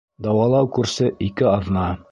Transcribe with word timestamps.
Дауалау 0.27 0.71
курсы— 0.79 1.11
ике 1.29 1.51
аҙна. 1.55 1.91